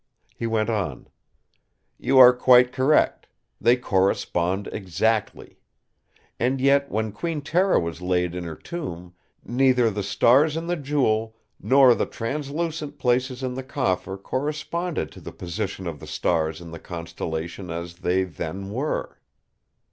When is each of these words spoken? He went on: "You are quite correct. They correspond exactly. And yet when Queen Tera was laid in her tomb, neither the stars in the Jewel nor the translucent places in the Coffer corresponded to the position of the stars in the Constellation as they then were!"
He 0.35 0.47
went 0.47 0.71
on: 0.71 1.09
"You 1.99 2.17
are 2.17 2.33
quite 2.33 2.71
correct. 2.71 3.27
They 3.61 3.75
correspond 3.75 4.67
exactly. 4.71 5.59
And 6.39 6.59
yet 6.59 6.89
when 6.89 7.11
Queen 7.11 7.41
Tera 7.41 7.79
was 7.79 8.01
laid 8.01 8.33
in 8.33 8.43
her 8.43 8.55
tomb, 8.55 9.13
neither 9.45 9.91
the 9.91 10.01
stars 10.01 10.57
in 10.57 10.65
the 10.65 10.75
Jewel 10.75 11.35
nor 11.61 11.93
the 11.93 12.07
translucent 12.07 12.97
places 12.97 13.43
in 13.43 13.53
the 13.53 13.61
Coffer 13.61 14.17
corresponded 14.17 15.11
to 15.11 15.21
the 15.21 15.31
position 15.31 15.85
of 15.85 15.99
the 15.99 16.07
stars 16.07 16.61
in 16.61 16.71
the 16.71 16.79
Constellation 16.79 17.69
as 17.69 17.97
they 17.97 18.23
then 18.23 18.71
were!" 18.71 19.19